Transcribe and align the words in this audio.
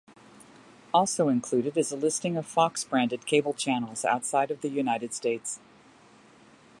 Also 0.95 1.27
included 1.29 1.77
is 1.77 1.91
a 1.91 1.95
listing 1.95 2.35
of 2.35 2.47
Fox-branded 2.47 3.27
cable 3.27 3.53
channels 3.53 4.03
outside 4.03 4.49
of 4.49 4.61
the 4.61 4.67
United 4.69 5.13
States. 5.13 5.59